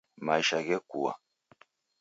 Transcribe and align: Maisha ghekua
Maisha 0.25 0.57
ghekua 0.67 1.13